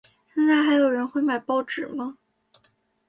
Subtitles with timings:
[0.33, 2.17] 现在还有人会买报纸吗？